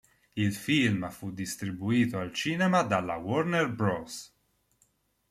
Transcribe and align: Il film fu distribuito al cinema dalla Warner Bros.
Il 0.35 0.51
film 0.55 1.07
fu 1.11 1.29
distribuito 1.31 2.17
al 2.17 2.33
cinema 2.33 2.81
dalla 2.81 3.17
Warner 3.17 3.69
Bros. 3.71 4.33